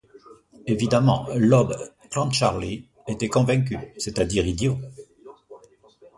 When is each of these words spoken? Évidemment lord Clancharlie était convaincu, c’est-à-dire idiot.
Évidemment 0.65 1.27
lord 1.35 1.75
Clancharlie 2.09 2.87
était 3.05 3.27
convaincu, 3.27 3.77
c’est-à-dire 3.99 4.47
idiot. 4.47 4.79